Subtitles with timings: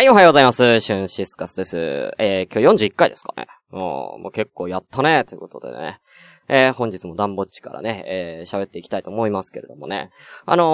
[0.00, 0.80] はい、おはようございます。
[0.80, 2.14] シュンシスカスです。
[2.16, 3.48] えー、今日41回ですかね。
[3.68, 6.00] もう、もう結構やったね、ということでね。
[6.48, 10.08] えー、本日もダンボッチからね、えー、喋っていきたいと思いますけれどもね。
[10.46, 10.66] あのー、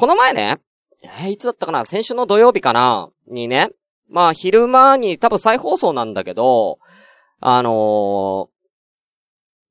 [0.00, 0.56] この前ね、
[1.02, 1.84] えー、いつだったかな？
[1.84, 3.10] 先週の土曜日かな？
[3.28, 3.68] にね、
[4.08, 6.78] まあ、昼間に多分再放送なんだけど、
[7.40, 8.48] あの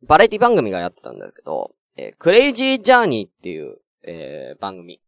[0.03, 5.01] ー、バラエティ番組がやってたんだけど、えー、クレイジージャーニーっていう、えー、番組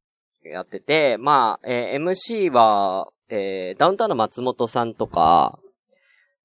[0.43, 5.59] やってて、まあ、えー、MC は、えー、ダウンタウンの松本さんとか、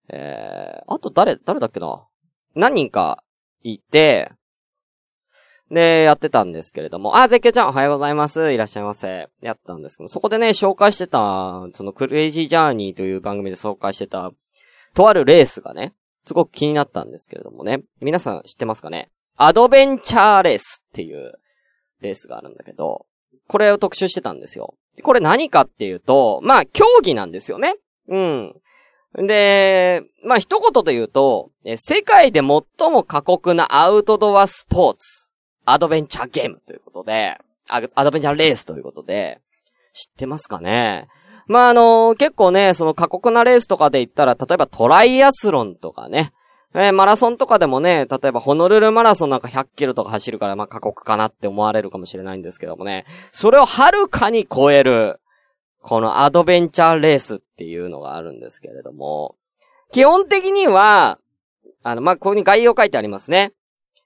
[0.09, 2.07] えー、あと誰、誰だっけな？
[2.55, 3.23] 何人か
[3.63, 4.33] いて、
[5.71, 8.53] で、やってたんですけれども、あ、絶叫ちゃんおはようございます。
[8.53, 9.29] いらっしゃいませ。
[9.41, 14.33] やったんですけど、そこでね、紹介してた、そのクレイジージャーニーという番組で紹介してた、
[14.93, 15.95] とあるレースがね、
[16.27, 19.11] すごく気になったんですけれどもね、皆さん知ってますかね？
[19.37, 21.33] アドベンチャーレースっていう
[22.01, 23.07] レースがあるんだけど、
[23.49, 24.75] これを特集してたんですよ。
[25.03, 27.77] これ何かっていうと、まあ、競技なんですよね。
[28.09, 28.55] うん。
[29.15, 35.31] で、まあ、一言で言うと、世界で最も過酷なアウトドアスポーツ、
[35.65, 39.41] アドベンチャーゲームということで、アドベンチャーレースということで、
[39.95, 41.09] 知ってますかね？
[41.47, 46.33] まあ、あの結構ね、その過酷なレースとかで言ったら、例えばトライアスロンとかね、
[46.75, 55.21] えー、マラソンとかでもね、例えばホノルルマラソンなんか100キロとか走るから、まあ過酷かなって思われるかもしれないんですけどもね、それをはるかに超える、
[55.83, 59.37] このアドベンチャーレースっていうのがあるんですけれども、
[59.91, 61.19] 基本的には、
[61.83, 63.53] あの、まあ、ここに概要書いてありますね。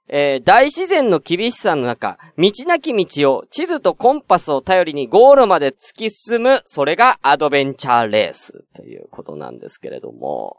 [0.08, 10.58] えー、大自然の厳しさの中、道なき道を地図とコンパスを頼りにゴールまで突き進む、それがアドベンチャーレースということなんですけれども、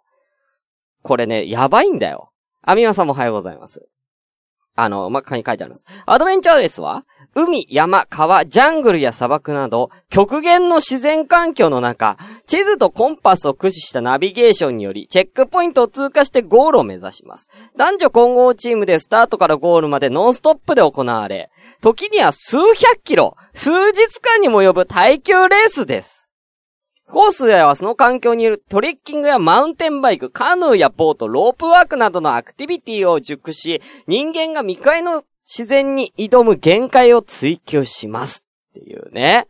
[1.08, 2.32] これね、やばいんだよ。
[2.62, 3.88] あみまさんもおはようございます。
[4.76, 5.86] あの、まあ、に書いてあるんです。
[6.06, 17.50] アドベンチャーレースは、海、山、川、ジャングルや砂漠など、極限の自然環境の中、地図とコンパスを駆使したナビゲーションにより、チェックポイントを通過してゴールを目指します。
[17.78, 21.50] 男女混合チームでスタートからゴールまでノンストップで行われ、
[21.82, 26.27] 時には数百キロ、数日間にも及ぶ耐久レースです。
[27.08, 38.44] コースではその環境にいるトレッキングやマウンテンバイク、カヌーやボート、ロープワークなどのアクティビティを熟し、人間が未開の自然に挑む限界を追求します。
[38.72, 39.48] っていうね。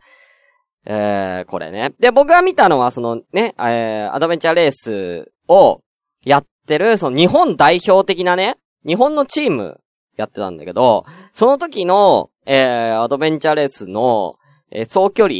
[0.86, 1.92] えー、これね。
[1.98, 5.82] で、僕が見たのはそのね、えー、アドベンチャーレースを
[6.24, 9.80] やってる、その日本代表的なね、日本のチーム
[10.16, 14.36] やってたんだけど、その時の、えー、アドベンチャーレースの、
[14.70, 15.38] えー、総距離、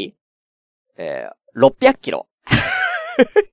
[0.97, 2.27] えー、600キロ。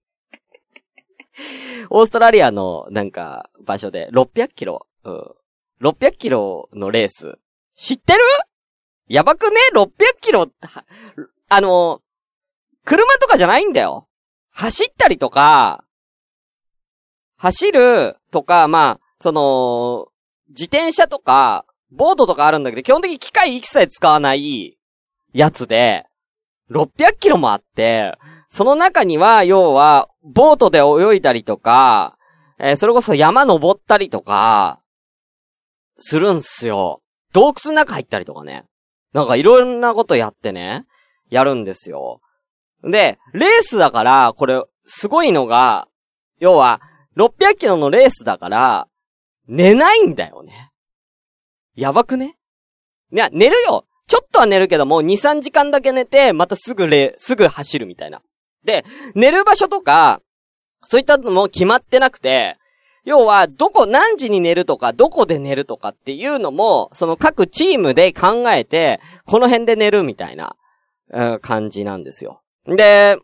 [1.90, 4.88] オーストラリアのなんか場所で600キロ。
[5.04, 5.36] うん。
[5.82, 7.38] 600キロのレース。
[7.76, 8.20] 知ってる？
[9.08, 9.90] やばくね ?600
[10.20, 10.48] キロ
[11.50, 12.02] あの、
[12.84, 14.08] 車とかじゃないんだよ。
[14.52, 15.84] 走ったりとか、
[17.38, 20.08] 走るとか、まあ、その、
[20.50, 24.78] 自転車とか、ボードとかあるんだけど、基本的に機械一切使わない
[25.34, 26.06] やつで、
[26.72, 28.18] 600キロもあって、
[28.50, 32.18] その中には、要は、ボートで泳いだりとか、
[32.58, 34.82] えー、それこそ山登ったりとか、
[35.98, 37.02] するんすよ。
[37.34, 38.66] 洞窟の中入ったりとかね。
[39.14, 40.86] なんかいろんなことやってね、
[41.30, 42.22] やるんですよ。
[42.84, 45.88] で、レースだから、これ、すごいのが、
[46.40, 46.82] 要は、
[47.18, 48.88] 600キロのレースだから、
[49.48, 50.72] 寝ないんだよね。
[51.76, 52.38] やばくね？
[53.12, 58.22] いや、寝るよちょっとは寝るけども、2、3時間だけ寝て、またすぐれ、すぐ走るみたいな。
[58.64, 58.86] で、
[59.16, 60.22] 寝る場所とか、
[60.84, 62.58] そういったのも決まってなくて、
[63.04, 70.56] 要は、どこ、何時に寝るとか、どこで寝るとかっていうのも、その各チームで考えて、この辺で寝るみたいな、
[71.12, 72.42] うん、感じなんですよ。
[72.66, 73.18] で、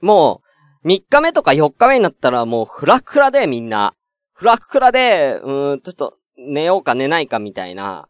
[0.00, 0.40] も
[0.84, 3.94] う、3日目とか4日目になったらもうフラフラでみんな、
[4.32, 8.07] フラフラで、うーん、ちょっと寝ようか寝ないかみたいな、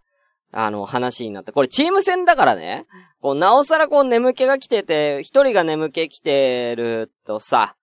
[0.53, 1.53] あの、話になって。
[1.53, 2.87] これチーム戦だからね。
[3.21, 7.77] こう、なおさらこう眠気が来てて、一人が眠気来てるとさ、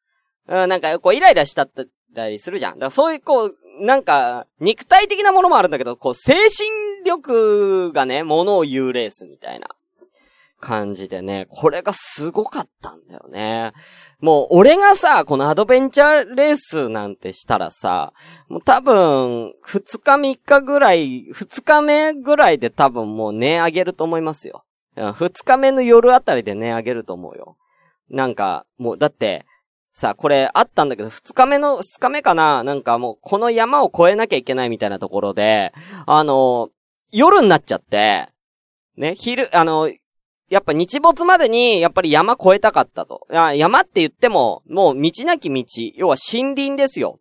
[0.48, 1.70] うん、なんかこうイライラしたっ
[2.16, 2.74] たりするじゃん。
[2.74, 9.68] だからそういうこう、なんか、肉体的なものもあるんだけど、こう、精神力がね、ものを言うレースみたいな
[10.62, 13.74] 感じでね、これがすごかったんだよね。
[14.22, 18.14] もう、俺がさ、このアドベンチャーレースなんてしたらさ、
[18.48, 24.64] もう多分、二日三日ぐらい、二日目ぐらいで多分もう値上げると思いますよ。
[24.96, 27.58] 二日目の夜あたりで値上げると思うよ。
[28.10, 29.46] なんか、もう、だって、
[29.92, 32.64] さ、これあったんだけど、二日目の、二日目かな？
[32.64, 35.74] なんかもう、この山を越えなきゃいけないみたいなところで、
[36.06, 36.70] あの、
[37.12, 38.28] 夜になっちゃって、
[38.98, 39.90] ね、昼、あの、
[40.50, 43.28] やっぱ日没までに、やっぱり山越えたかったと。
[43.56, 45.64] 山って言っても、もう道なき道、
[45.96, 47.20] 要は森林ですよ。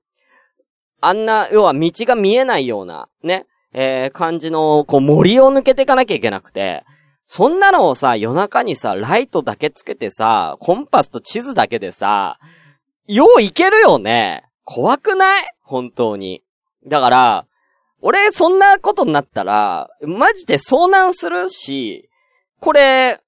[1.01, 6.85] あんな、要は道が見えないような、ね、えー、感じの、こう森を抜けていかなきゃいけなくて、
[7.27, 12.39] そんなのをさ、夜中にさ、ライトだけつけてさ、コンパスと地図だけでさ、
[13.07, 14.45] よういけるよね。
[14.65, 15.45] 怖くない？
[15.63, 16.43] 本当に。
[16.87, 17.47] だから、
[18.03, 22.11] 俺、そんなことになったら、マジで遭難するし、
[22.61, 23.19] これ、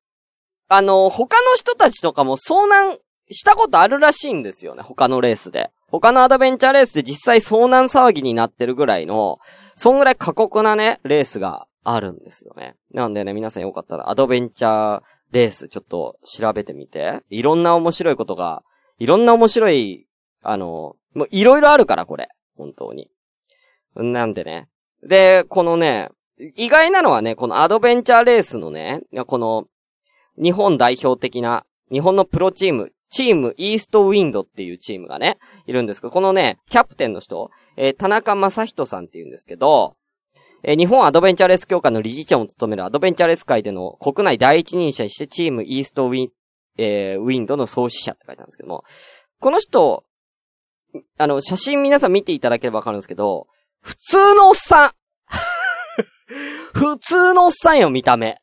[0.69, 2.99] あの、他の人たちとかも遭難
[3.31, 4.83] したことあるらしいんですよね。
[4.83, 5.71] 他のレースで。
[5.89, 9.39] 他のアドベンチャーレースで実際遭難騒ぎになってるぐらいの、
[9.77, 12.75] そんぐらい過酷なね、レースがあるんですよね。
[12.93, 17.23] なんでね、皆さんよかったらアドベンチャーレースちょっと調べてみて。
[17.31, 18.63] いろんな面白いことが、
[18.99, 20.09] いろんな面白い、
[20.43, 22.29] あの、もういろいろあるから、これ。
[22.57, 23.11] 本当に。
[23.95, 24.69] なんでね。
[25.03, 26.09] で、このね、
[26.39, 29.67] 意外なのはね、このアドベンチャーレースのね、この、
[30.41, 39.97] 日本代表的な、日本のプロチーム、チームイーストウィンドっていうチームがね、いるんですけど、このね、キャプテンの人、えー、田中正人さんって言うんですけど、
[40.63, 46.31] えー、日本アドベンチャーレース協会の理事長を務めるアドベンチャーレース界での国内第一人者にしてチームイーストウィン、
[46.77, 48.85] えー、ウィンドの創始者って書いてあるんですけども、
[49.41, 50.05] この人、
[51.19, 53.47] あの、写真皆さん見ていただければわかるんですけど、
[53.81, 54.91] 普通のおっさん
[56.75, 58.41] 普通のおっさんよ、見た目。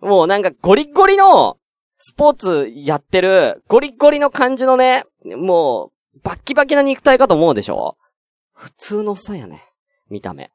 [0.00, 1.58] もうなんかゴリッゴリの
[1.98, 7.96] スポーツやってる、ゴリッゴリの感じのね、もう、バッキバキな肉体かと思うでしょ
[8.54, 9.64] 普通のおっさんやね。
[10.08, 10.50] 見た目。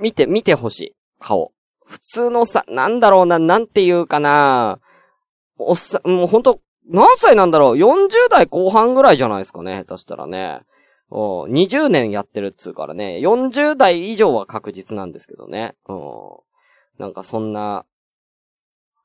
[0.00, 0.96] 見て、見てほしい。
[1.18, 1.52] 顔。
[1.84, 4.80] 普通のおっさん、なんだろうな、なんていうかな。
[5.56, 6.60] おっさん、もうほんと、
[6.90, 10.60] 何歳なんだろう ?40 代後半ぐらいじゃないですかね、下手したらね。
[11.10, 13.18] お20年やってるっつうからね。
[13.22, 15.74] 40代以上は確実なんですけどね。
[15.88, 16.00] うん。
[16.98, 17.86] なんかそんな、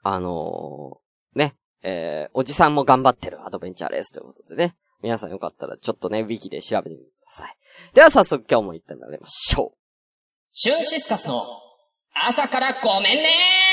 [0.01, 1.55] あのー、ね。
[1.81, 4.75] えー、おじさんも頑張ってるアドベンチャーレースということでね。
[5.01, 7.55] 皆さんよかったらちょっとね、ウィキで調べてみてください。
[7.93, 9.77] では早速今日も行ってみましょう。
[10.51, 11.43] シュンシスカスの
[12.13, 13.72] 朝からごめんね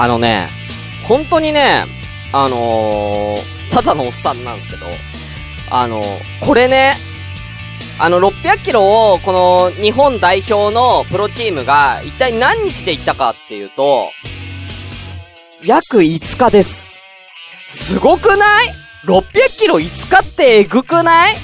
[0.00, 0.48] あのね、
[1.08, 1.84] 本当にね、
[2.32, 4.86] あのー、ただのおっさんなんですけど、
[5.72, 6.06] あのー、
[6.40, 6.94] これね、
[7.98, 14.10] あの、600キロを、この、日本代表のプロチームが、一体何日で行ったかっていうと、
[15.64, 17.02] 約5日です。
[17.68, 18.72] すごくない
[19.04, 19.24] ?600
[19.58, 21.38] キロ5日ってえぐくない？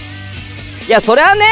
[0.86, 1.44] いや、それはね、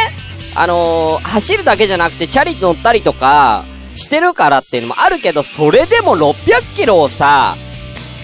[0.55, 7.56] あのー、走るだけじゃなくて、チャリ乗ったりとか、してるからっていうのもあるけど、それでも600キロをさ、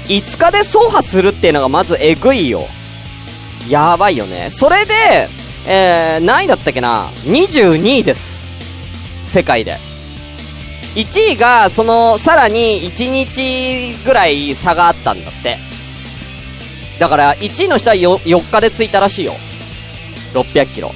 [0.09, 2.67] 5日で走破するっていうのがまずえぐいよ。
[3.69, 4.49] やばいよね。
[4.51, 5.29] それで、
[5.67, 8.47] えー、何位だったっけな ?22 位です。
[9.27, 9.79] 世界で。
[10.95, 15.59] 1位が、その、さらに1日ぐらい差があったんだって。
[16.99, 19.35] だから、1位の人は 4, 4日で着いたらしいよ。
[20.33, 20.93] 600キロ。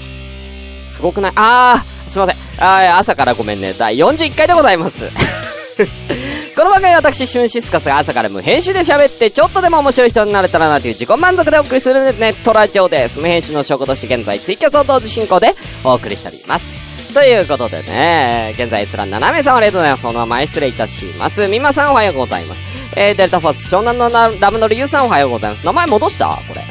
[0.87, 1.33] すごくない？
[1.37, 2.42] あー、すいません。
[2.59, 3.73] あ朝からごめんね。
[3.73, 5.05] 第41回でございます。
[6.55, 13.19] この番組は私、シュンシスカスが朝から無編集で喋って、ちょっとでも面白い人になれたらなという自己満足でお送りするネットラジオです。
[13.19, 16.77] 無編集の証拠として現在、ツイキャスを同時進行でお送りしております。
[17.15, 20.03] ということでね、現在、閲覧7名さんありがとうございます。
[20.03, 21.49] そのまま失礼いたします。
[21.49, 22.61] みまさんおはようございます。
[22.97, 25.65] えー、デルタフォース湘南のラムのリュウさんおはようございます。
[25.65, 26.39] 名前戻した？
[26.49, 26.61] これ。
[26.61, 26.65] う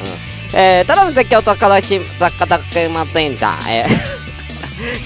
[0.56, 0.60] ん。
[0.60, 3.60] えー、ただの絶叫と形、雑貨だけまってんだ。
[3.68, 4.21] えー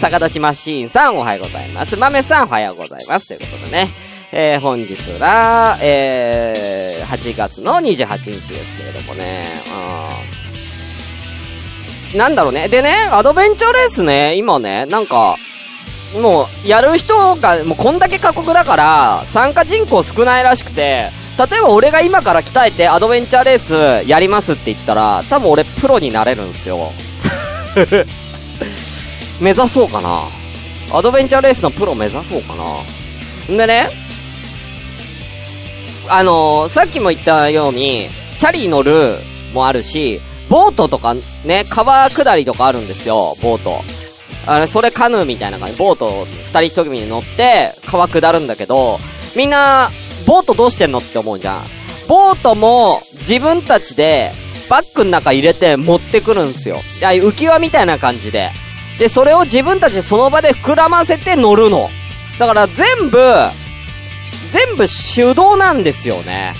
[0.01, 1.95] 逆立ちマシーンさんおはようございます。
[1.97, 3.27] 豆さんおはようございます。
[3.27, 3.89] ということでね。
[4.31, 9.45] えー、本日は、えー、8月の28日ですけれどもね。
[12.13, 12.17] うん。
[12.17, 12.67] なんだろうね。
[12.67, 15.37] でね、アドベンチャーレースね、今ね、なんか、
[16.21, 26.91] もう、やる人が、もうこんだけ過酷だから、参加人口少ないらしくて、例えば俺が今から鍛えてアドベンチャーレースやりますって言ったら、多分俺プロになれるんすよ。
[29.39, 30.23] 目指そうかな。
[30.93, 33.53] アドベンチャーレースのプロ目指そうかな。
[33.53, 33.89] んでね、
[36.07, 39.17] あのー、さっきも言ったように、チャリ乗る
[39.53, 41.15] もあるし、ボートとか
[41.45, 43.81] ね、川下りとかあるんですよ、ボート。
[44.47, 45.77] あれ、それカヌーみたいな感じ。
[45.77, 48.99] ボート二人一組に乗って、川下るんだけど、
[49.35, 49.89] みんな、
[50.27, 51.63] ボートどうしてんのって思うじゃん。
[52.07, 54.31] ボートも自分たちで
[54.69, 56.79] バッグの中入れて持ってくるんすよ。
[56.99, 58.51] いや、浮き輪みたいな感じで。
[58.99, 61.89] で、それを自分たちでその場で膨らませて乗るの。
[62.39, 63.17] だから全部、
[64.49, 66.53] 全部手動なんですよね。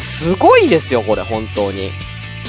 [0.00, 1.90] すごいですよ、これ、本当に。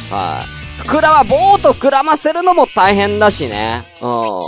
[0.10, 0.88] はい。
[0.88, 3.84] 膨らま、ボート膨らませるのも大変だしね。
[4.02, 4.40] うん。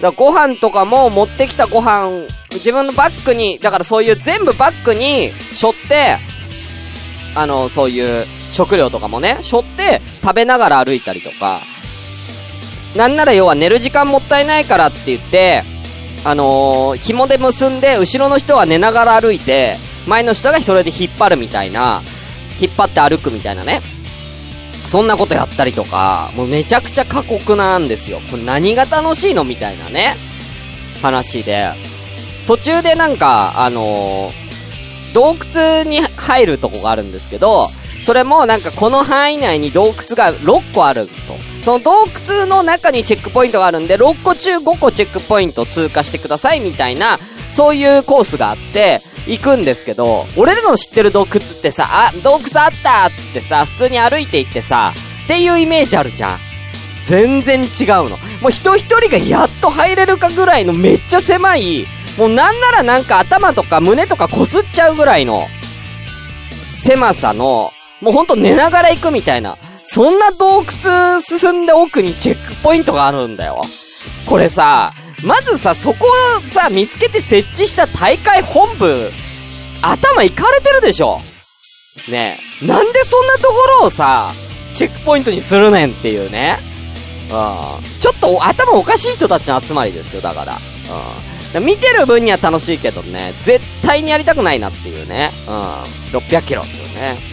[0.00, 6.18] だご飯とかも持ってきたご飯、自分のバッグに、だからそういう全部バッグに、背負って、
[7.34, 11.60] あの、そういう食料とかもね、背負って食べながら歩いたりとか、
[12.96, 15.62] なんなら要は寝る時間もったいないからって言って、
[16.24, 22.02] あのー、紐で結んで、後ろの人は寝ながら歩いて、前の人がそれで引っ張るみたいな、
[22.60, 23.80] 引っ張って歩くみたいなね。
[24.86, 28.20] そんなことやったりとか、もうめちゃくちゃ過酷なんですよ。
[28.30, 30.16] これ何が楽しいのみたいなね、
[31.00, 31.70] 話で。
[32.46, 37.70] 途中でなんか、あのー、洞窟に入るとこがあるんですけど、
[38.02, 41.49] それもなんかこの範囲内に洞窟が6個あると。
[41.62, 47.18] その洞窟の中にチェックポイントがあるんで、6個中5個チェックポイント通過してくださいみたいな、
[47.50, 56.40] そういうコースがあって、行くんですけど、俺らの知ってる洞窟ってさ、あ、洞窟あったっつってさ、普通に歩いて行ってさ、っていうイメージあるじゃん。
[57.04, 57.66] 全然違う
[58.08, 58.18] の。
[58.40, 61.86] もう人一人がやっと入れるかぐらいのめっちゃ狭い、
[62.18, 65.48] もうなんならなんか頭とか胸とか擦っちゃうぐらいの、
[66.76, 69.58] 狭さの、もうほんと寝ながら行くみたいな。
[69.84, 73.62] そんな洞窟進んで奥にチェックポイントがあるんだよ。
[74.26, 74.92] これさ、
[75.24, 79.10] まずさ、そこをさ、見つけて設置した大会本部、
[79.82, 81.20] 頭いかれてるでしょ
[82.08, 82.66] ねえ。
[82.66, 84.32] なんでそんなところをさ、
[84.74, 86.58] チェックポイントにするねんっていうね。
[87.30, 88.00] うん。
[88.00, 90.58] ちょっと頭おかしい人たちの集まりですよ、だから。
[91.54, 91.64] うん。
[91.64, 95.30] 見てる分には楽しいけどね、絶対にやりたくないなっていうね。
[95.48, 96.18] うん。
[96.18, 97.29] 600キロっていうね。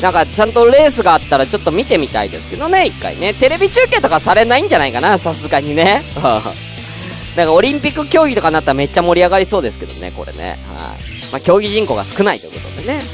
[0.00, 3.32] なんか、ちゃんとレースがあったらちょっと見てみたいですけどね、一回ね。
[3.34, 6.02] テレビ中継とかされないんじゃないかな、さすがにね。
[7.36, 10.58] なんか、オリンピック競技とかになったらめっちゃ盛り上がりそうですけどね、これね。
[10.76, 11.14] はい。
[11.32, 12.94] まあ、競技人口が少ないということでね。
[12.94, 13.04] はい。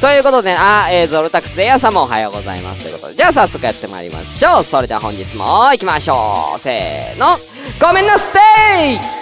[0.00, 2.82] ということで、あ、えー、ゾルタクスエアさんもおはようございます。
[2.82, 4.64] ということで、じゃあ早速やってまいりましょう。
[4.64, 6.60] それでは本日も行きましょう。
[6.60, 7.36] せーの。
[7.80, 8.38] ごめんなステ
[8.94, 9.17] イ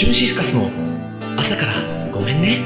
[0.00, 0.70] シュンシスカスの
[1.36, 2.64] 朝からごめんね。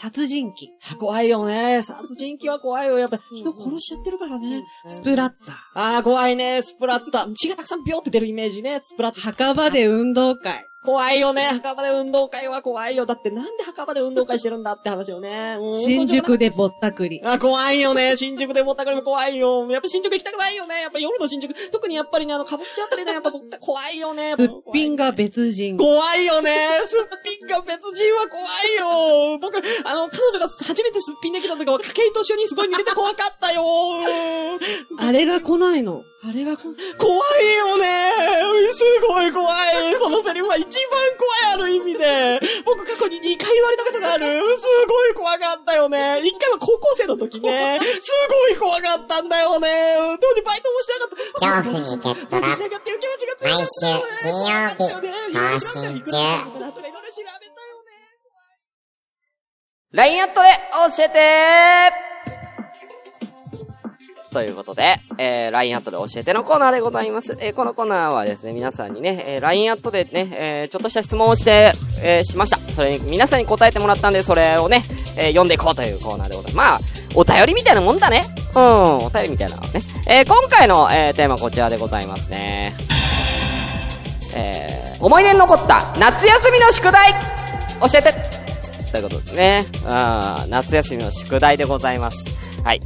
[0.00, 0.54] 殺人鬼。
[1.00, 1.82] 怖いよね。
[1.82, 2.96] 殺人鬼は怖いよ。
[2.96, 4.62] やっぱ人殺しちゃってるからね。
[4.86, 5.56] スプラッター。
[5.74, 6.62] ああ、怖いね。
[6.62, 7.34] スプラッター。
[7.34, 8.80] 血がたくさんビョって出るイメージね。
[8.84, 9.24] スプラッター。
[9.24, 10.62] 墓場で運動会。
[10.84, 11.42] 怖いよね。
[11.42, 13.06] 墓場で運動会は怖いよ。
[13.06, 15.56] だってなんで墓場で運動会してるんだって話よね。
[15.84, 17.20] 新宿でぼったくり。
[17.24, 18.16] あ、怖いよね。
[18.16, 19.70] 新宿でぼったくりも怖いよ。
[19.70, 20.82] やっぱ新宿行きたくないよね。
[20.82, 21.54] やっぱ夜の新宿。
[21.70, 24.34] 特にやっぱりね、あの、かぼっちあたりね、やっぱぼった怖いよね。
[24.36, 25.76] すっぴんが別人。
[25.76, 26.50] 怖いよね。
[26.86, 29.38] すっぴんが別人は怖いよ。
[29.38, 33.62] 僕、あの、彼女が初めてすっぴんできた時は、かけいと一緒にすごい見れて怖かったよ。
[34.98, 36.02] あれが来ないの。
[36.24, 38.12] あれがこ、怖いよね
[38.74, 39.52] すごい怖
[39.90, 40.72] いそのセリフは一番
[41.18, 42.38] 怖いある意味で。
[42.64, 44.40] 僕過去に2回言われたことがある。
[44.56, 45.98] すごい怖かったよね。
[45.98, 47.80] 1回は高校生の時ね。
[47.80, 47.88] す
[48.30, 49.96] ごい怖かったんだよね。
[50.20, 51.16] 当時バイトもしてなかった。
[51.40, 52.40] 恐怖にゲットラ。
[52.40, 53.48] 毎週金曜日、更
[55.74, 56.12] 新中。
[59.92, 60.48] LINE アットで
[60.96, 62.11] 教えて
[64.32, 67.36] ということで、えー、LINE アットで教えてのコーナーでございます。
[67.40, 71.72] えー、このコーナーはですね、皆さんにね、えー、LINE アットでね、えー、ちょっとした質問をして、
[72.02, 72.58] えー、しました。
[72.72, 74.84] それに皆さんに答えてもらったんで、それをね、
[75.16, 76.82] えー、読んでいこうというコーナーでございます。
[76.82, 78.24] まあ、お便りみたいなもんだね。
[78.54, 79.64] うん、お便りみたいなね。
[80.06, 82.74] えー、今回の、えー、テーマこちらでございますね。
[84.34, 87.12] えー、思い出に残った夏休みの宿題
[87.80, 88.14] 教えて
[88.90, 89.66] ということですね。
[89.76, 92.24] うん、夏休みの宿題でございます。
[92.62, 92.82] はい。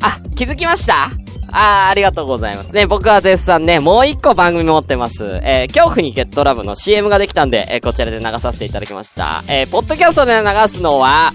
[0.00, 1.10] あ、気づきました？
[1.52, 2.72] あー、ありがとうございます。
[2.72, 5.40] ね、僕は絶賛ね、もう一個番組持ってます。
[5.42, 9.42] えー、恐怖にゲットラブの CM ができたんで、えー、こちらで流させていただきました。
[9.48, 11.32] えー、ポッドキャストで流すのは、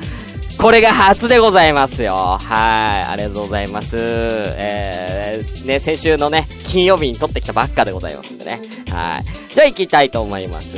[0.57, 2.13] これが初でございますよ。
[2.13, 3.03] はい。
[3.03, 3.98] ありがとうございます。
[4.00, 8.62] えー、ね、先週のね、金曜日に撮ってきたばっかでございますんでね。
[8.89, 9.25] はい。
[9.53, 10.77] じゃあ行きたいと思います。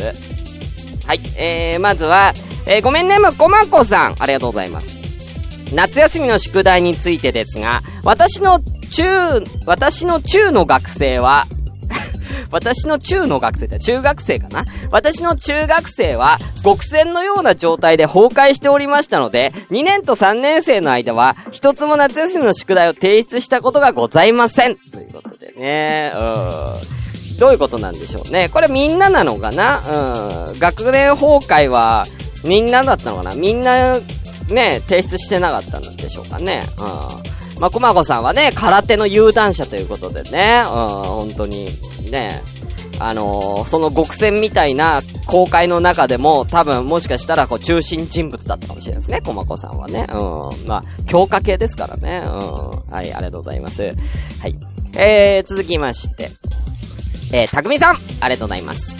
[1.05, 1.19] はい。
[1.35, 2.33] えー、まずは、
[2.65, 4.15] えー、ごめんね、むこまこさん。
[4.17, 4.96] ありがとうございます。
[5.73, 8.59] 夏休みの宿題についてですが、私の
[8.89, 9.03] 中、
[9.65, 11.45] 私の中の学生は
[12.51, 14.65] 私の中の学生だ、中学生かな？
[14.91, 24.75] 私の中学生は、極戦のような状態で崩壊しておりましたので、2年と3年生の間は、一つも夏休みの宿題を提出したことがございません。
[24.75, 27.37] ということでね、うん。
[27.37, 28.49] どういうことなんでしょうね。
[28.49, 30.47] これみんななのかな？
[30.49, 30.59] うん。
[30.59, 32.07] 学年崩壊は、
[32.43, 33.35] みんなだったのかな？
[33.35, 33.99] みんな、
[34.49, 36.63] ね、提出してなかったんでしょうかね。
[36.77, 37.59] うん。
[37.59, 42.43] まあ、こまごさんはね、空手の有段者ということでね、うん、本当に、ね、
[42.99, 50.07] あのー、その極戦みたいな公開の中でも、多分もしかしたらこう中心人物だったかもしれないですね、こまこさんはね。
[50.11, 50.67] うん。
[50.67, 52.21] まあ、強化系ですからね。
[52.25, 52.91] うん。
[52.91, 53.81] はい、ありがとうございます。
[53.83, 54.57] はい。
[54.95, 56.31] えー、続きまして。
[57.31, 58.97] えー、たくみさん、ありがとうございます。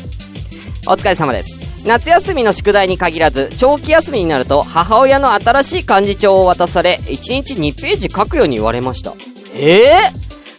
[0.87, 1.56] お疲れ様です。
[1.87, 9.13] 夏休みの宿題に限らず、長期休みになると、母親の新しい漢字帳を渡され、1日2ページ書くように言われました。
[9.53, 9.93] ええ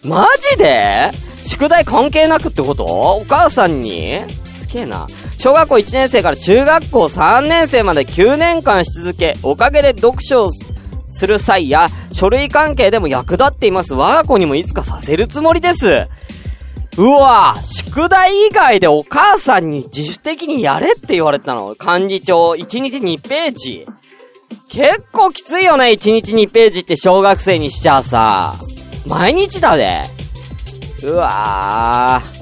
[0.03, 1.11] ー、マジで？
[1.43, 2.85] 宿題関係なくってこと？
[2.87, 4.21] お母さんに？
[4.47, 5.07] すげえな。
[5.37, 10.51] 小学校1年生から中学校3年生まで9年間し続け、おかげで読書を
[11.11, 13.93] する際や、書類関係でも役立っています。
[13.93, 16.09] 我が子にもいつかさせるつもりです。
[16.99, 23.87] うわ宿題以外でお母さんに自主的にやれって言われたの漢字帳、1日2ページ。
[24.69, 28.57] 結構きついよね、1日2ページって小学生にしちゃさ。
[29.07, 30.03] 毎日だで。
[31.05, 32.39] うわー。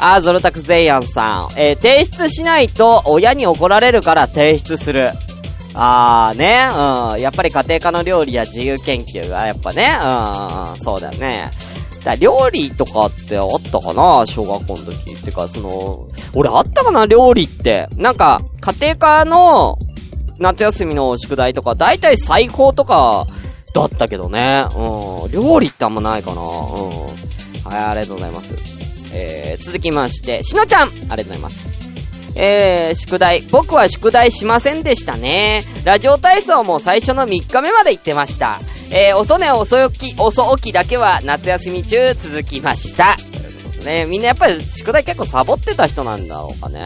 [0.00, 1.48] あー、ゾルタクゼイアンさん。
[1.56, 5.12] えー、提出しないと親に怒られるから提出する。
[5.74, 7.20] あーね、うん。
[7.20, 9.90] やっぱり家庭科の料理や自由研究が、やっぱね、
[10.74, 11.52] うん、そうだね。
[12.04, 14.24] だ料理とかってあったかな？
[14.26, 15.12] 小学校の時。
[15.12, 17.06] ってか、その、俺あったかな？
[17.06, 17.88] 料理って。
[17.96, 19.78] なんか、家庭科の
[20.38, 23.26] 夏休みの宿題とか、だいたい最高とか、
[23.74, 24.66] だったけどね。
[24.76, 25.30] うん。
[25.30, 26.42] 料理ってあんまないかな。
[26.42, 26.46] うん。
[26.46, 28.54] はい、ありがとうございます。
[29.14, 31.71] えー、続きまして、しのちゃんありがとうございます。
[32.34, 33.42] えー、宿題。
[33.50, 35.64] 僕は宿題しませんでしたね。
[35.84, 38.58] ラジオ体操も最初の3日目まで行ってました。
[38.90, 43.16] えー、遅寝遅起き、遅起きだけは夏休み中続きました。
[43.16, 46.80] ということね、みんなやっぱり宿題結構サボってた人なんだろうかね。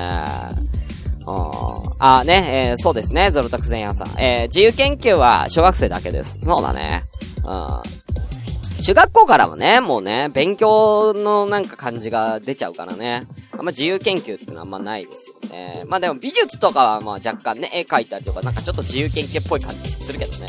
[1.26, 1.92] うん。
[1.98, 4.08] あ、ね、えー、そうですね、ゾロタクゼンヤさん。
[4.18, 6.38] えー、自由研究は小学生だけです。
[6.42, 7.04] そうだね。
[7.44, 8.82] うん。
[8.82, 13.26] 中学校からはね、もうね、勉強のなんか感じが出ちゃうからね。
[13.58, 15.84] あんま自由研究ってのはあんまないですよね。
[15.86, 20.48] まあでも美術とかはまあ若干ね、絵描いたりとかなんかちょっと自由研究っぽい感じするけどね。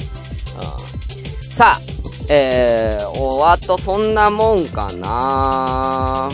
[1.46, 1.52] うん。
[1.52, 1.82] さあ、
[2.30, 6.30] えー、おあとそんなもんかな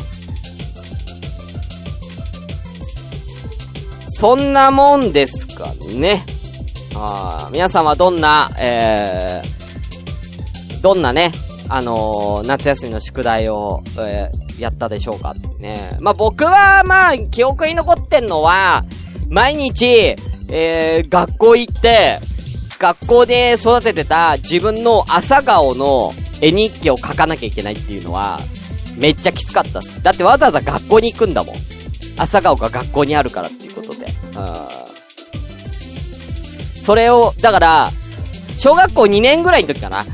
[4.07, 6.25] そんなもんですかね。
[6.95, 11.31] あ皆さんはどんな、えー、どんなね、
[11.69, 15.97] あのー、夏休みの宿題を、えー、やったでしょうかってね。
[15.99, 18.85] まあ、僕は、まあ、記憶に残ってんのは、
[19.29, 20.15] 毎日、
[20.49, 22.19] えー、学校行って、
[22.79, 28.41] 学校で育ててた自分の朝顔の絵日記を書かなきゃいけないっていうのは、
[28.97, 30.03] めっちゃきつかったっす。
[30.03, 31.55] だってわざわざ学校に行くんだもん。
[32.17, 34.05] 朝顔が学校にあるからっていうことで。
[34.35, 34.73] うん。
[36.75, 37.91] それを、だから、
[38.57, 40.05] 小学校2年ぐらいの時かな。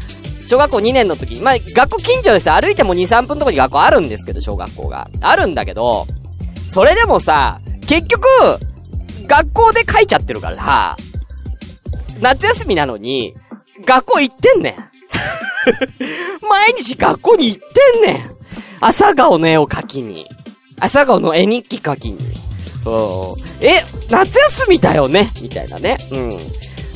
[0.50, 2.50] 小学校2年の時、まあ、学校近所です。
[2.50, 5.08] 歩いても2、3分とこに学校あるんですけど、小学校が。
[5.22, 6.08] あるんだけど、
[6.68, 8.28] それでもさ、結局、
[9.28, 10.98] 学校で書いちゃってるから、
[12.20, 13.36] 夏休みなのに、
[13.86, 14.74] 学校行ってんねん。
[16.42, 17.60] 毎日学校に行っ
[18.02, 18.32] てんねん。
[18.80, 20.26] 朝顔の絵を描きに。
[20.80, 22.18] 朝顔の絵日記描きに。
[22.88, 23.64] うん。
[23.64, 25.32] え、夏休みだよね？
[25.44, 25.98] みたいなね。
[26.10, 26.32] うん。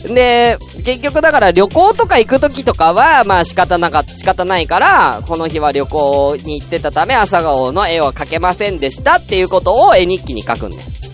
[0.04, 11.12] で、結局だから旅行とか行く時とかは、まあ仕方なか、仕方ないから、この日は旅行に行ってたため朝顔の絵は描けませんでしたっていうことを絵日記に書くんです。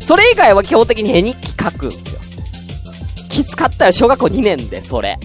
[0.00, 2.20] それ以外は基本的に絵日記書くんですよ。
[3.28, 5.18] きつかったよ、小学校2年で、それ。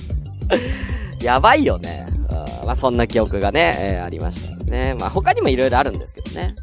[1.20, 2.06] やばいよね。
[2.30, 4.94] うんまあそんな記憶がね、えーありましたね。
[4.98, 6.54] まあ他にも色々あるんですけどね。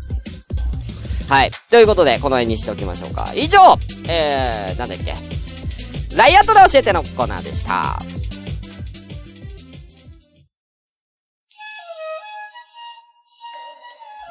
[1.32, 1.52] はい。
[1.70, 3.32] ということで、この辺にしておきましょうか。
[3.34, 3.78] 以上
[4.10, 5.16] えー、なんだっけ。
[6.14, 7.98] ライアットで教えてのコーナーでした。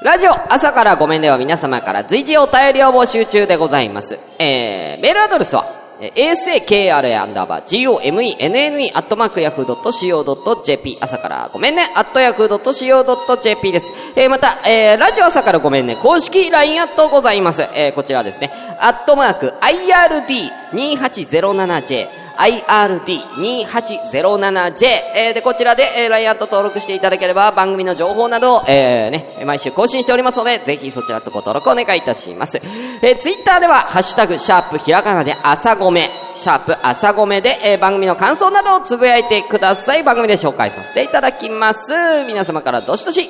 [0.03, 4.19] ラジオ朝からごめんでは皆様から随時お便りを募集中でございます。
[4.39, 13.93] えー、メールアドレスは、えー asakra アンダーバー gomenne アットマークヤフー .co.jp 朝からごめんね、アットヤフー .co.jp です。
[14.17, 17.63] えーまた、えーラジオ朝からごめんね、公式 LINE アットございます。
[17.75, 32.63] えーこちらですね、アットマーク IRD 2807J IRD2807J、えーで、こちらで、えー、LINE アット登録していただければ、番組の情報などを、えーね、毎週更新しておりますので、ぜひそちらとご登録お願いいたします。
[33.03, 40.03] えー、ツイッターでは、ハッシュタグ、シャープ、ひらがなで朝ごめ、シャープ、朝ごめで、えー番組の感想などをつぶやいてください。
[40.03, 41.93] 番組で紹介させていただきます。
[42.27, 43.29] 皆様からどしどし、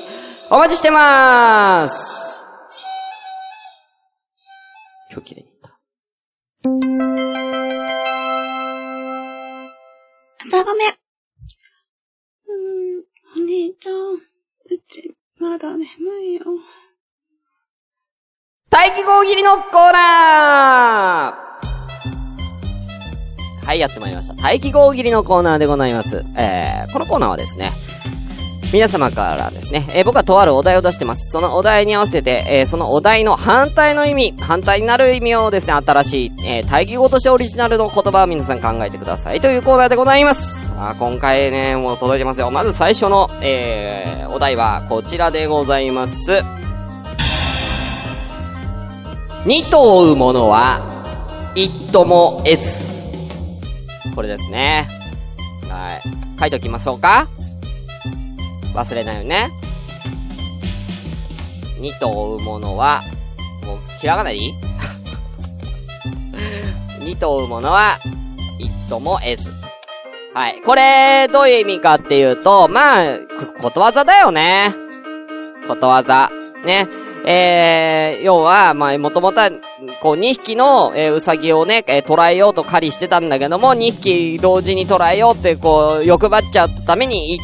[0.50, 2.20] お待ちしてまーす。
[5.10, 5.49] 今日綺麗
[6.62, 6.68] にいっ
[10.50, 10.64] た。
[10.64, 10.90] ごめん。
[10.90, 13.04] うーん、
[13.36, 14.18] お兄ちゃん、う
[14.88, 15.86] ち、まだ眠
[16.22, 16.44] いよ。
[18.68, 21.66] 大気号切りのコーナー
[23.66, 24.34] はい、やってまいりました。
[24.34, 26.24] 大気号切りのコーナーでございます。
[26.36, 27.72] えー、このコーナーはですね、
[28.72, 31.30] 皆様からですね、えー僕はとあるお題を出してます。
[31.30, 40.72] そのお題に合わせて、えーそのお題の反対の意味、反対になる意味をですね、新しい、えー対義語としてオリジナルの言葉を皆さん考えてくださいというコーナーでございます。
[40.76, 42.50] あ今回ね、もう届いてますよ。
[42.52, 46.42] まず最初の、えー、お題はこちらでございます。
[49.46, 53.00] 二頭追う者は、一頭も得ず。
[54.14, 54.86] これですね。
[55.68, 56.02] はい。
[56.38, 57.28] 書いておきましょうか
[58.74, 59.50] 忘れないよね。
[61.78, 63.02] 二頭追う者は、
[63.64, 64.54] もう、ひらがないい？
[67.00, 67.98] 二頭追う者は、
[68.58, 69.50] 一頭も得ず。
[70.34, 70.60] はい。
[70.64, 73.04] これ、どういう意味かっていうと、まあ、
[73.60, 74.72] ことわざだよね。
[75.66, 76.30] ことわざ。
[76.64, 76.86] ね。
[77.26, 79.50] えー、要は、まあ、もともとは、
[80.00, 87.38] こう、2匹の、えー、うさぎをね、えー、捉えようと狩りしてたんだけども、2匹同時に捉えようって、こう、欲張っちゃったために、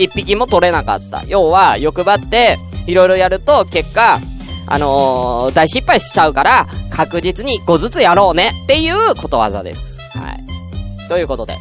[0.00, 1.24] 1匹も取れなかった。
[1.26, 4.20] 要は、欲張って、いろいろやると、結果、
[4.66, 10.00] あのー、大失敗しちゃうから、確実に1個ずつやろうねっていうことわざです。
[10.12, 11.08] はい。
[11.08, 11.56] ということで。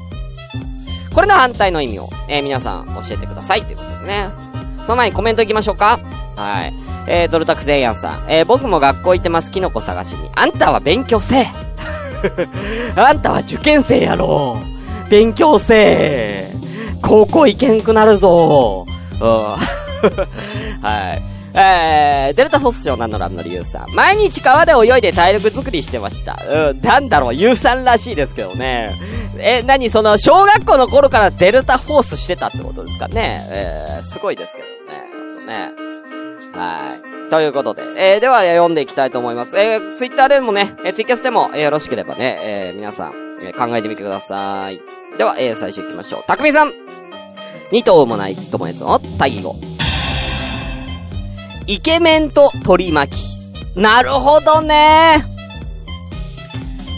[1.13, 4.29] これの反対の意味を、えー皆さん教えてくださいということですね。
[4.85, 5.99] その前にコメントいきましょうか。
[6.35, 6.73] はい。
[7.07, 8.25] えー、ドルタクセイヤンさん。
[8.29, 10.29] えー、僕も学校行ってます、キノコ探しに。
[10.35, 11.47] あんたは勉強せえ
[12.95, 14.57] あんたは受験生やろ
[15.09, 16.38] 勉強せえ
[17.01, 18.85] 高校行けんくなるぞ
[19.19, 19.27] うん。
[20.81, 21.39] はい。
[21.53, 23.93] えー、デルタフォス賞なのラムの理由さん。
[23.93, 26.37] 毎日川で泳いで体力作りしてました。
[26.47, 28.93] うん、なんだろう、有酸らしいですけどね。
[29.39, 33.45] え、何その、小学校の頃からデルタフォースしてたってことですかね。
[33.49, 35.09] えー、すごいですけどね。
[35.47, 35.71] ね。
[36.53, 37.29] はい。
[37.29, 39.57] ということで、えー、では読んでいきたいと思います。
[39.57, 44.79] えー、ツイッターでもね、えー、ツイキャスでも、えーよろしければね、えー、皆さん、えー考えてみてください。
[45.17, 46.23] では、えー、最初行きましょう。
[46.27, 46.73] たくみさん
[47.71, 49.55] 二頭もない友達の対義語。
[51.67, 53.79] イケメンと取り巻き。
[53.79, 55.23] なるほどね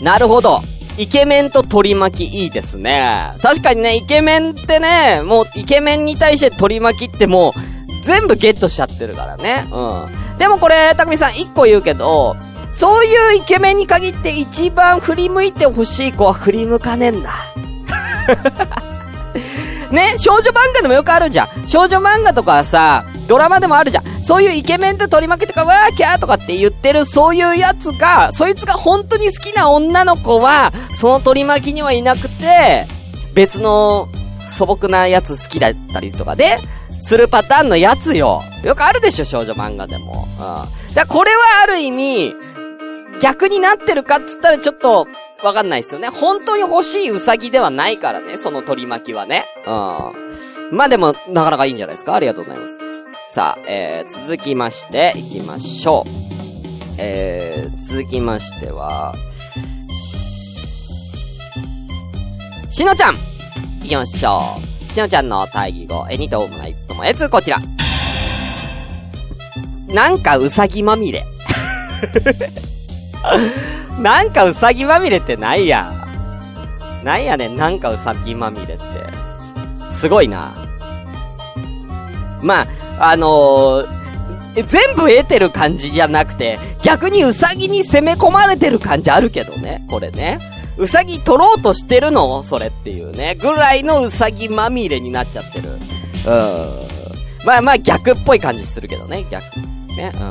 [0.01, 0.61] なるほど。
[0.97, 3.35] イケメンと取り巻きいいですね。
[3.41, 9.67] 確かにね、イケメンってね、もうイケメンに対して取り巻きってもう、全部ゲットしちゃってるからね。
[9.71, 10.37] うん。
[10.37, 12.35] でもこれ、たくみさん一個言うけど、
[12.71, 17.31] そういうイケメンに限って一番振り向いてほしい子は振り向かねえんだ。
[19.91, 21.67] ね、少女漫画でもよくあるじゃん。
[21.67, 24.23] 少女漫画とかさ、ドラマでもあるじゃん。
[24.23, 32.87] そういうイケメンと取り巻きとか、わーキャーとかって言ってる、そういうやつが、そいつが本当に好きな女の子は、その取り巻きにはいなくて、
[33.33, 34.07] 別の
[34.47, 36.57] 素朴なやつ好きだったりとかで、
[37.01, 38.43] するパターンのやつよ。
[38.63, 40.27] よくあるでしょ、少女漫画でも。
[40.39, 40.93] うん。
[40.93, 42.33] だこれはある意味、
[43.21, 45.07] 逆になってるかっつったらちょっと、
[45.43, 46.07] わかんないですよね。
[46.07, 49.45] 本当に欲しいウサギではないからね、その取り巻きはね。
[49.65, 49.69] う
[50.73, 50.77] ん。
[50.77, 52.13] まあでも、なかなかいいんじゃないですか？
[52.13, 52.79] ありがとうございます。
[53.29, 56.09] さあ、えー、続きまして、いきましょう。
[56.99, 59.15] えー、続きましては、
[62.69, 63.15] しのちゃん
[63.83, 64.91] いきましょう。
[64.91, 67.59] しのちゃんの対義語、え、二頭もないともえつ、こちら。
[69.87, 71.25] なんかうさぎまみれ。
[73.99, 75.91] なんかうさぎまみれってないや。
[77.03, 78.83] なんやねん、なんかうさぎまみれって。
[79.91, 80.53] すごいな。
[82.41, 82.67] ま
[82.99, 84.01] あ、あのー
[84.53, 90.39] 全部得てる感じじゃなくて、逆にウサギに攻め込まれてる感じあるけどね、これね。
[90.77, 92.43] ウサギ取ろうとしてるの？
[92.43, 93.35] それっていうね。
[93.35, 95.71] ぐらいのウサギまみれになっちゃってる。
[95.71, 96.87] うん。
[97.45, 99.43] まあまあ逆っぽい感じするけどね、逆。
[99.95, 100.21] ね、うん。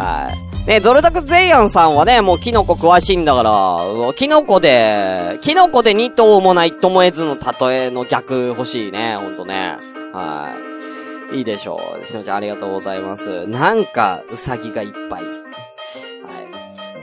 [0.00, 0.49] はい。
[0.66, 9.76] ね、ゾルタクゼイヤンさんはね、もうキノコ詳しいんだから、キノコで、キノコで二頭もないともえずの例えの逆欲しいね、ほんとね。
[10.12, 10.54] は
[11.32, 11.38] い。
[11.38, 12.04] いいでしょう。
[12.04, 13.46] しのちゃんありがとうございます。
[13.46, 15.22] なんか、うさぎがいっぱい。
[15.22, 15.32] はい。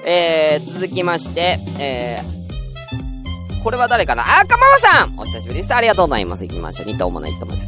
[0.05, 4.23] えー、続きまして、えー、これは誰かな？
[4.23, 5.73] あーかままさんお久しぶりです。
[5.73, 6.45] ありがとうございます。
[6.45, 6.85] 行きましょう。
[6.87, 7.65] 二頭もないともえず。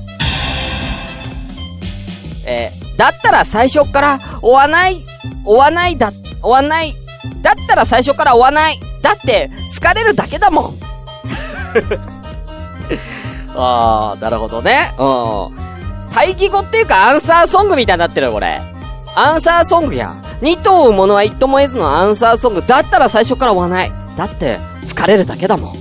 [2.45, 5.05] えー、だったら最初から、追わない、
[5.45, 6.95] 追わないだ、追わない。
[7.41, 8.79] だったら最初から追わない。
[9.01, 10.75] だって、好かれるだけだもん。
[13.55, 14.93] あー、なるほどね。
[14.97, 15.49] うん。
[16.11, 18.61] 対義語っていうかアンサーソングみたいになってるよ、これ。
[19.15, 20.13] アンサーソングや。
[20.41, 22.63] 二頭追うものは一とも得ずのアンサーソング。
[22.65, 23.91] だったら最初から追わない。
[24.17, 25.75] だって、疲れるだけだもん。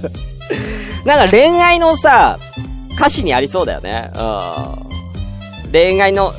[1.04, 2.38] なんか恋愛のさ、
[2.96, 4.10] 歌詞にありそうだよね。
[4.14, 5.72] うん。
[5.72, 6.34] 恋愛の、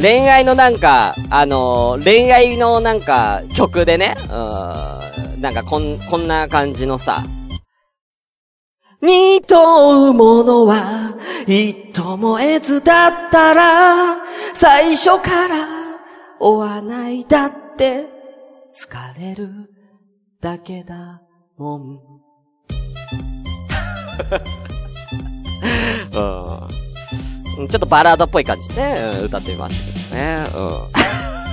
[0.00, 5.40] 恋愛のなんか、あのー恋愛のなんか曲でね、うん。
[5.40, 7.24] なんかこん、こんな感じのさ、
[9.02, 11.14] 二頭ものは、
[11.46, 14.16] 一とも得ずだったら、
[14.54, 15.56] 最初から、
[16.40, 18.06] 追わないだって、
[18.72, 19.68] 疲れる
[20.40, 21.20] だけだ
[21.58, 22.00] もん。
[26.14, 26.20] う
[26.78, 26.81] ん。
[27.56, 30.46] ちょっとバラードっぽい感じでね、歌ってみましたけどね。
[30.54, 30.62] うん。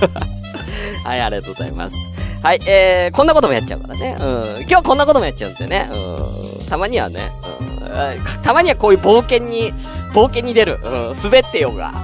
[1.04, 1.96] はい、ありがとうございます。
[2.42, 4.16] はい、えー、こんなこともやっちゃうからね。
[4.18, 4.24] う
[4.60, 4.66] ん。
[4.68, 5.90] 今日こんなこともやっちゃうんでね。
[5.92, 6.66] うん。
[6.66, 7.32] たまにはね。
[7.60, 8.42] うん。
[8.42, 9.74] たまにはこういう冒険に、
[10.14, 10.80] 冒険に出る。
[10.82, 11.14] うん。
[11.22, 11.92] 滑ってようが。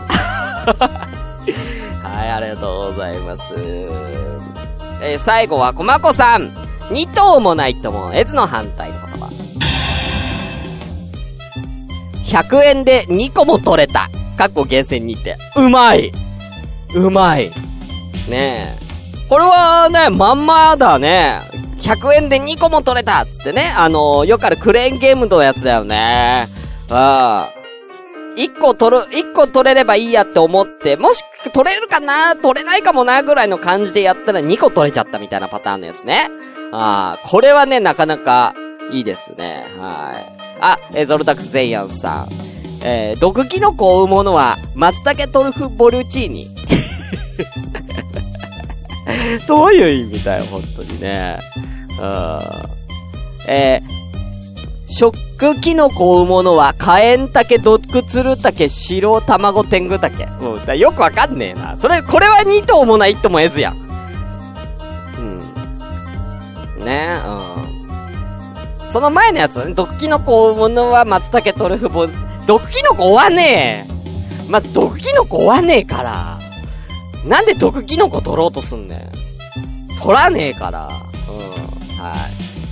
[2.03, 3.55] はい、ありがとうございます。
[5.03, 6.67] えー、最後は、こまこさん。
[6.91, 9.16] 二頭もないとも、えずの反対の言葉。
[12.27, 14.11] 100円で2個も取れた。
[14.37, 15.39] かっこ厳選にて。
[15.57, 16.13] うまい
[16.95, 17.51] うまい
[18.29, 18.87] ねえ。
[19.29, 21.41] これはね、まんまだね。
[21.79, 23.73] 100円で2個も取れたっつってね。
[23.77, 26.49] あのよくあるクレーンゲームのやつだよね。
[26.91, 26.97] うん。
[26.97, 31.23] 1個取る、1個取れればいいやって思って、もし
[31.55, 32.37] 取れるかな？
[32.37, 36.29] 取れないかもなぐらいの感じでやったら2個取れちゃったみたいなパターンのやつね。
[36.73, 38.55] ああ、これはね、なかなか
[38.93, 39.67] いいですね。
[39.79, 40.33] はい。
[40.61, 42.29] あ、えーゾルタクスゼイアンさん。
[42.83, 46.47] えー、毒キノコを追うものは、松茸トルフボルチーニ。
[49.47, 51.39] どういう意味だよ、本当にね。
[52.01, 52.41] うん。
[53.49, 55.17] えー、食
[55.61, 60.25] キノコを追うものは、カエンタケ、ドクツルタケ、白卵天狗タケ。
[60.25, 60.61] う。
[60.65, 61.77] だよくわかんねえな。
[61.79, 63.77] それ、これは2頭もないとも得ずやん。
[66.79, 66.85] うん。
[66.85, 67.76] ねうん。
[68.97, 72.07] その前のやつね、毒キノコを追うものは松茸トルフボ、
[72.47, 76.41] 毒キノコ追わねえまず毒キノコ追わねえから。
[77.27, 80.01] なんで毒キノコ取ろうとすんねん。
[80.01, 80.89] 取らねえから。
[80.89, 80.91] うん。
[81.99, 82.29] は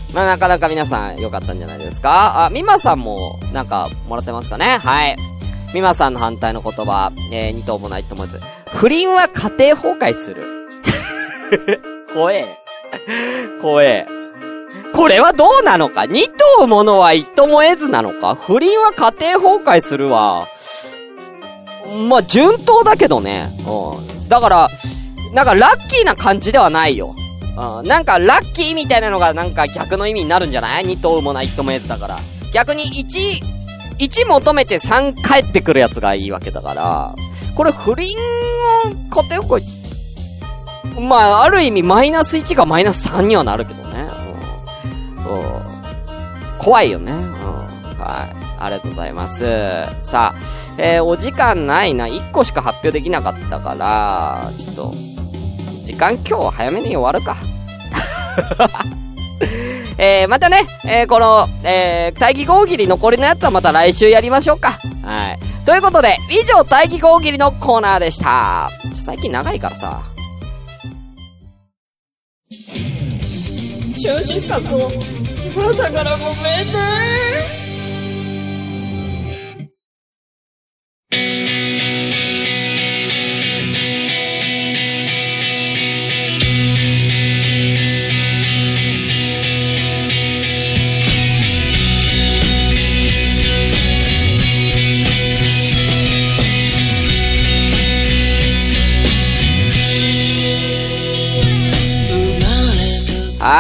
[0.09, 0.15] い。
[0.15, 4.79] まあ、なかなか皆さん良かったんじゃないですかあ、みまさんも、なんか、もらってますかね？
[4.79, 5.17] はい。
[5.75, 8.41] みまさんの反対の言葉、えー、二頭もないと思わず。
[8.71, 10.69] 不倫は家庭崩壊する。
[12.15, 12.59] 怖え。
[13.61, 14.14] 怖え。
[14.95, 16.07] これはどうなのか？
[16.07, 16.29] 二
[16.59, 18.35] 頭ものは一とも得ずなのか？
[18.35, 20.49] 不倫は家庭崩壊するわ。
[22.09, 23.51] まあ、順当だけどね。
[23.67, 24.29] うん。
[24.29, 24.71] だから、
[25.35, 27.15] なんかラッキーな感じではないよ。
[27.57, 27.87] うん。
[27.87, 30.85] なんかラッキーみたいなのがなんか逆の意味になるんじゃない？
[30.85, 32.21] 二頭もない一とも得ずだから。
[32.53, 33.43] 逆に1、
[33.99, 37.15] 1求めて3帰ってくるやつがいいわけだから。
[37.57, 38.97] これ不倫を家
[39.29, 39.85] 庭崩壊
[41.01, 43.94] まあ、ある意味マイナス1がマイナス3にはなるけどね。
[45.27, 45.39] うん。
[45.41, 45.63] うん。
[46.59, 47.13] 怖いよね。
[47.13, 47.19] うん。
[47.99, 48.45] はい。
[48.65, 49.45] ありがとうございます。
[50.01, 50.39] さあ、
[50.79, 52.07] えー、お時間ないな。
[52.07, 54.95] 1個しか発表できなかったから、ちょっと、
[55.85, 57.37] 時間今日早めに終わるか。
[59.97, 64.79] えー、またね、えー、この、えー、大義大喜利残りのやつはまた来週やりましょうか。
[65.03, 65.39] はい。
[65.65, 68.71] ということで、以上大義大喜利のコーナーでした。
[68.93, 70.14] ちょ最近長いからさ。
[73.95, 74.91] シュンシスカスの
[75.57, 77.64] 朝からごめんね。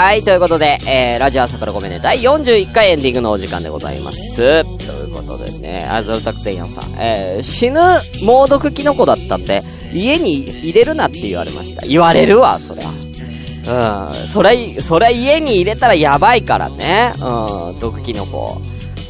[0.04, 4.62] はい、ということで、えー、ラジオ朝からごめんね、第41回エンディングのお時間でございます。
[4.86, 7.80] ということでね、アズルタクセイヤンさん、えー、死ぬ
[8.22, 9.62] 猛毒キノコだったって、
[9.94, 11.86] 家に入れるなって言われました。
[11.86, 14.10] 言われるわ、そりゃ。
[14.10, 14.28] うん。
[14.28, 17.14] それ、それ家に入れたらやばいからね。
[17.14, 17.80] うん。
[17.80, 18.60] 毒キノコ。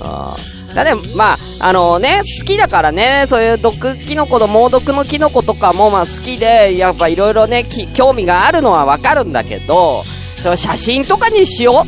[0.00, 0.74] うん。
[0.76, 10.04] だね、まあ、あのね、好きだからね、そういう毒キノコと猛毒のキノコとかもまあ好きで、やっぱいろいろね、興味があるのはわかるんだけど、
[10.56, 11.84] 写真とかにしよ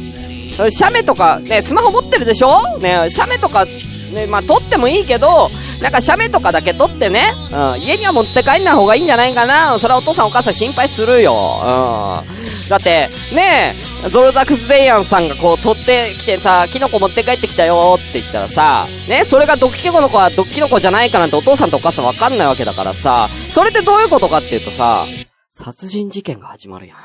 [0.58, 0.70] う。
[0.70, 2.78] 写メとか、ね、スマホ持ってるでしょ？
[2.78, 5.50] ね、写メとか、ね、まあ撮ってもいいけど、
[5.82, 9.78] なんか写メとかだけ撮ってね、うん、家には持って帰んない方がいいんじゃないかな。
[9.78, 11.34] それはお父さんお母さん心配するよ。
[11.34, 12.68] うん。
[12.70, 25.06] だって、ねえ、ゾルダクスゼイアンさんがこう取ってきてさ、キノコ持って帰ってきたよって言ったらさ、ね、それが毒キノコの子は毒キノコじゃないかなんてお父さんとお母さんわかんないわけだからさ、それってどういうことかっていうとさ、
[25.50, 26.98] 殺人事件が始まるやん。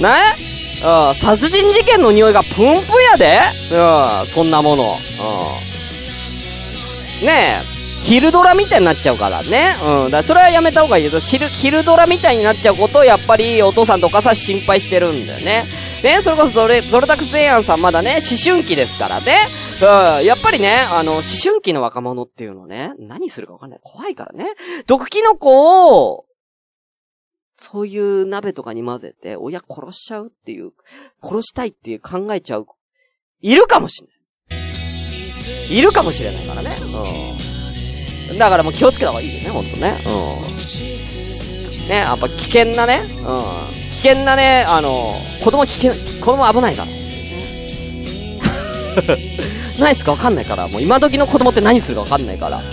[0.00, 0.10] ね？
[0.82, 2.66] うん、殺人事件の匂いがプンプン
[3.12, 3.38] やで
[3.70, 4.98] うん、そんなもの。
[7.20, 7.26] うん。
[7.26, 9.76] ねえ、昼ドラみたいになっちゃうからね。
[9.82, 10.10] うん。
[10.10, 15.64] だそれはやめた方がいいけど、昼、ドラみたいになっちゃうことをやっぱりお父さんとお母さん心配してるんだよね。
[16.02, 19.48] ね、それこそゾレ、ゾルタクスゼイアンさんまだね、思春期ですからね。
[19.80, 20.24] うん。
[20.26, 23.80] やっぱりね、あの、思春期の若者っていうのね、何するかわかんない。
[23.82, 24.52] 怖いからね。
[24.86, 26.26] 毒キノコを、
[27.56, 30.72] そういう鍋とかに混ぜて、親殺しちゃうっていう、
[31.22, 32.66] 殺したいっていう考えちゃう、
[33.40, 35.78] いるかもしれない。
[35.78, 36.76] いるかもしれないからね。
[38.30, 38.38] うん。
[38.38, 39.98] だからもう気をつけた方がいいよね、ほんとね。
[40.06, 40.10] う
[41.84, 41.88] ん。
[41.88, 43.88] ね、やっぱ危険なね、うん。
[43.90, 46.88] 危険なね、あの、子供危険、子供危ないから。
[49.78, 50.12] 何すか？
[50.12, 52.58] わかんないから、もう今時の子供って何するかわかんないから。
[52.58, 52.64] うん。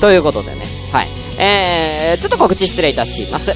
[0.00, 1.08] ということでね、はい。
[1.38, 3.52] えー、ちょっと告知失礼いたします。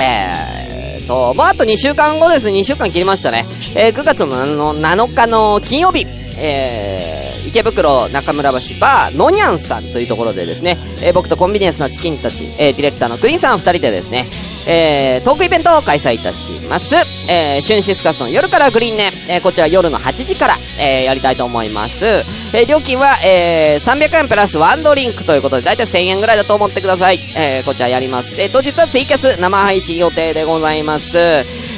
[0.00, 2.48] えーと、もうあと2週間後です。
[2.48, 3.44] 2週間切りましたね。
[3.74, 6.06] えー、9月の7日の金曜日、
[6.38, 14.26] えー、池袋中村橋バー、のにゃんさんというところでですね、えー、僕とコンビニエンスなチキンたち、えー、ディレクターのクリーンさん2人でですね、
[14.66, 16.94] えー、トークイベントを開催いたします。
[17.28, 22.04] えー、シュンシスカスの夜からグリーンね、えー、こちら夜の8時から、えー、やりたいと思います。
[22.04, 27.18] えー、料金は、えー、300円プラスワンドリンクということで、だいたい1000円ぐらいだと思ってください。
[27.36, 28.40] えー、こちらやります。
[28.40, 31.18] えー、当日はツイキャス生配信予定でございます。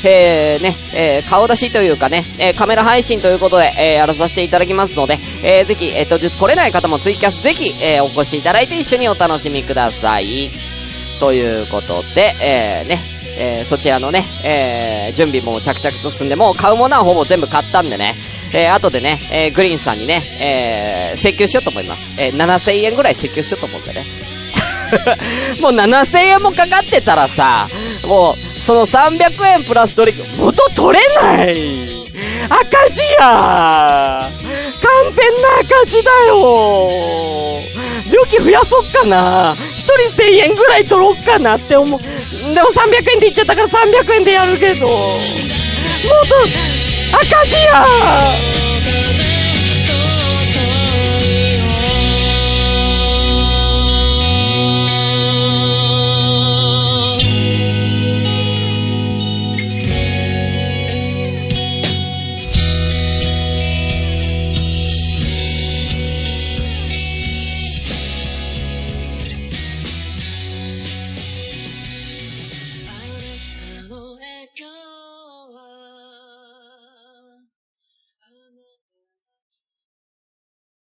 [0.07, 10.51] えー、ね、えー、顔出しというかね、えー、カメラ配信ということで、えー、やらさせていただきますので、えー、ぜひ、えー、当日来れない方もツイキャスぜひ、えー、お越しいただいて一緒にお楽しみください。
[11.21, 18.15] ということで、えー、ね、えー、そちらのね、えー、準備も着々と進んで、もう買うものはほぼ全部買ったんでね、
[18.53, 22.13] えー、後でね、えー、グリーンさんにね、えー、請求しようと思います。
[22.19, 24.05] えー、7000円ぐらい請求しようと思うんでね。
[25.61, 27.69] もう7000円もかかってたらさ、
[28.05, 32.05] もう、その300円プラスドリンク、元取れない。
[32.49, 34.31] 赤字や。
[34.83, 37.63] 完全な赤字だよ。
[38.13, 39.57] 料金増やそっかな。
[39.85, 42.01] 人1000円ぐらい取ろっかなって思う。
[42.01, 42.07] で
[42.63, 45.19] も300円で言っちゃったから300円でやるけど、もっ
[46.29, 46.35] と
[47.17, 47.87] 赤字や